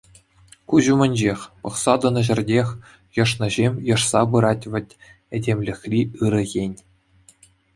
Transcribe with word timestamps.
Куҫ 0.71 0.85
умӗнчех, 0.93 1.39
пӑхса 1.67 1.93
тӑнӑ 2.05 2.21
ҫӗртех 2.29 2.67
йӑшнӑҫем 3.19 3.73
йӑшса 3.91 4.21
пырать 4.33 4.67
вӗт 4.77 4.89
этемлӗхри 5.41 6.01
ырӑ 6.27 6.43
ен. 6.65 6.73